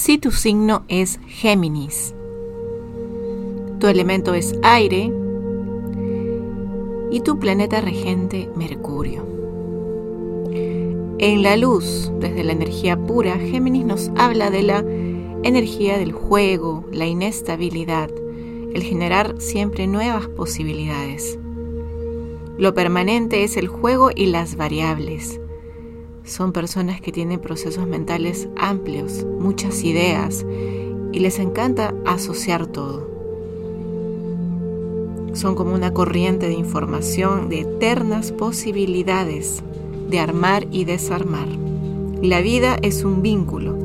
[0.00, 2.14] si tu signo es Géminis.
[3.80, 5.12] Tu elemento es aire
[7.10, 9.26] y tu planeta regente Mercurio.
[11.18, 14.78] En la luz, desde la energía pura, Géminis nos habla de la
[15.42, 18.08] energía del juego, la inestabilidad,
[18.72, 21.38] el generar siempre nuevas posibilidades.
[22.56, 25.40] Lo permanente es el juego y las variables.
[26.24, 30.44] Son personas que tienen procesos mentales amplios, muchas ideas
[31.12, 33.08] y les encanta asociar todo.
[35.32, 39.62] Son como una corriente de información de eternas posibilidades
[40.08, 41.48] de armar y desarmar.
[42.22, 43.76] La vida es un vínculo,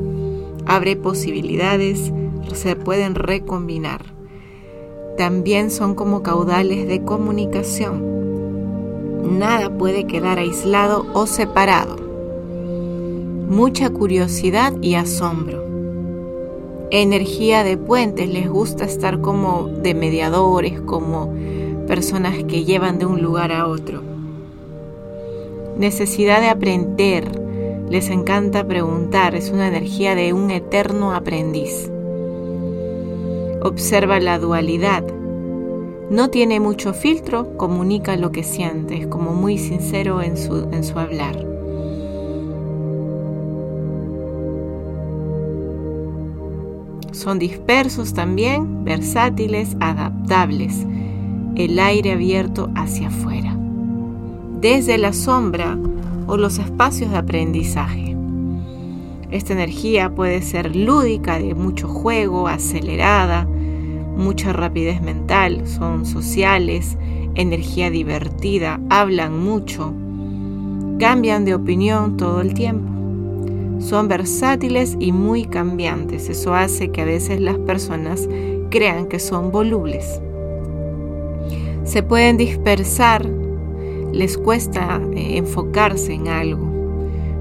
[0.66, 2.12] abre posibilidades,
[2.52, 4.14] se pueden recombinar.
[5.16, 8.16] También son como caudales de comunicación
[9.26, 12.05] nada puede quedar aislado o separado.
[13.48, 15.64] Mucha curiosidad y asombro.
[16.90, 21.32] Energía de puentes, les gusta estar como de mediadores, como
[21.86, 24.02] personas que llevan de un lugar a otro.
[25.78, 27.40] Necesidad de aprender,
[27.88, 31.88] les encanta preguntar, es una energía de un eterno aprendiz.
[33.62, 35.04] Observa la dualidad,
[36.10, 40.82] no tiene mucho filtro, comunica lo que siente, es como muy sincero en su, en
[40.82, 41.55] su hablar.
[47.16, 50.86] Son dispersos también, versátiles, adaptables,
[51.54, 53.56] el aire abierto hacia afuera,
[54.60, 55.78] desde la sombra
[56.26, 58.14] o los espacios de aprendizaje.
[59.30, 66.98] Esta energía puede ser lúdica, de mucho juego, acelerada, mucha rapidez mental, son sociales,
[67.34, 69.94] energía divertida, hablan mucho,
[70.98, 72.95] cambian de opinión todo el tiempo.
[73.78, 76.28] Son versátiles y muy cambiantes.
[76.28, 78.28] Eso hace que a veces las personas
[78.70, 80.20] crean que son volubles.
[81.84, 83.26] Se pueden dispersar,
[84.12, 86.66] les cuesta eh, enfocarse en algo,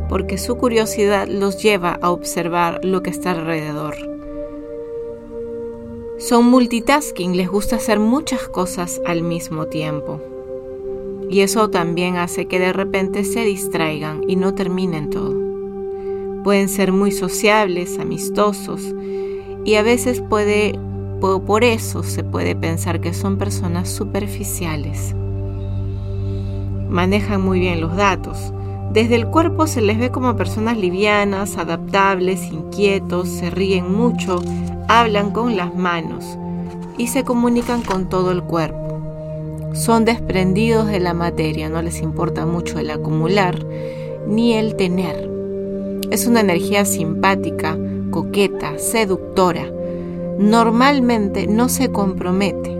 [0.09, 4.15] porque su curiosidad los lleva a observar lo que está alrededor
[6.17, 10.21] son multitasking, les gusta hacer muchas cosas al mismo tiempo.
[11.29, 15.34] Y eso también hace que de repente se distraigan y no terminen todo.
[16.45, 18.93] Pueden ser muy sociables, amistosos
[19.65, 20.77] y a veces puede,
[21.19, 25.15] por eso se puede pensar que son personas superficiales.
[26.87, 28.53] Manejan muy bien los datos.
[28.93, 34.39] Desde el cuerpo se les ve como personas livianas, adaptables, inquietos, se ríen mucho,
[34.87, 36.37] hablan con las manos
[36.95, 39.01] y se comunican con todo el cuerpo.
[39.73, 43.65] Son desprendidos de la materia, no les importa mucho el acumular
[44.27, 45.34] ni el tener.
[46.11, 47.77] Es una energía simpática,
[48.11, 49.65] coqueta, seductora.
[50.37, 52.75] Normalmente no se compromete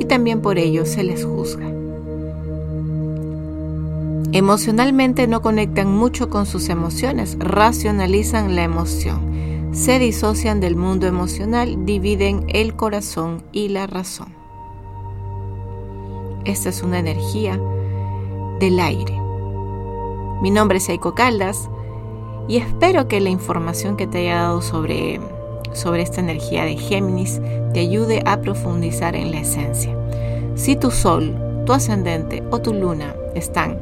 [0.00, 1.66] y también por ello se les juzga.
[4.32, 9.28] Emocionalmente no conectan mucho con sus emociones, racionalizan la emoción
[9.72, 14.28] se disocian del mundo emocional, dividen el corazón y la razón.
[16.44, 17.60] Esta es una energía
[18.60, 19.27] del aire.
[20.40, 21.68] Mi nombre es Aiko Caldas
[22.46, 25.20] y espero que la información que te haya dado sobre,
[25.72, 27.40] sobre esta energía de Géminis
[27.74, 29.96] te ayude a profundizar en la esencia.
[30.54, 31.34] Si tu sol,
[31.66, 33.78] tu ascendente o tu luna están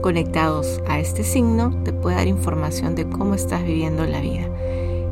[0.00, 4.48] conectados a este signo, te puede dar información de cómo estás viviendo la vida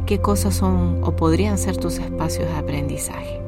[0.06, 3.46] qué cosas son o podrían ser tus espacios de aprendizaje.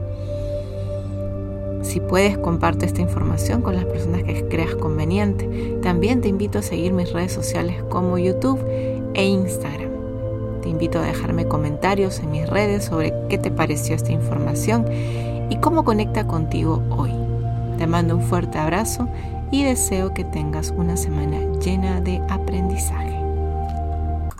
[1.89, 5.79] Si puedes, comparte esta información con las personas que creas conveniente.
[5.83, 8.61] También te invito a seguir mis redes sociales como YouTube
[9.15, 9.89] e Instagram.
[10.61, 14.85] Te invito a dejarme comentarios en mis redes sobre qué te pareció esta información
[15.49, 17.13] y cómo conecta contigo hoy.
[17.79, 19.09] Te mando un fuerte abrazo
[19.51, 23.18] y deseo que tengas una semana llena de aprendizaje.